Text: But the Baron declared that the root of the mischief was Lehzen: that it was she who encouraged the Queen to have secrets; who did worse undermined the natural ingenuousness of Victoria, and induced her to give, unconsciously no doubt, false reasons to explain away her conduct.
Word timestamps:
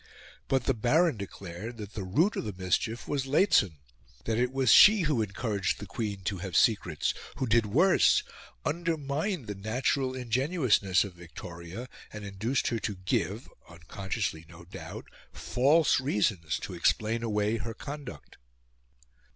But 0.47 0.63
the 0.63 0.73
Baron 0.73 1.15
declared 1.15 1.77
that 1.77 1.93
the 1.93 2.03
root 2.03 2.35
of 2.35 2.43
the 2.45 2.53
mischief 2.59 3.07
was 3.07 3.27
Lehzen: 3.27 3.77
that 4.25 4.39
it 4.39 4.51
was 4.51 4.73
she 4.73 5.01
who 5.01 5.21
encouraged 5.21 5.77
the 5.77 5.85
Queen 5.85 6.21
to 6.23 6.39
have 6.39 6.57
secrets; 6.57 7.13
who 7.35 7.45
did 7.45 7.67
worse 7.67 8.23
undermined 8.65 9.45
the 9.45 9.53
natural 9.53 10.15
ingenuousness 10.15 11.03
of 11.03 11.13
Victoria, 11.13 11.87
and 12.11 12.25
induced 12.25 12.69
her 12.69 12.79
to 12.79 12.95
give, 12.95 13.47
unconsciously 13.69 14.43
no 14.49 14.65
doubt, 14.65 15.05
false 15.33 15.99
reasons 15.99 16.57
to 16.61 16.73
explain 16.73 17.21
away 17.21 17.57
her 17.57 17.75
conduct. 17.75 18.37